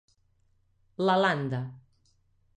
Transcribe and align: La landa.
La 1.09 1.19
landa. 1.25 1.61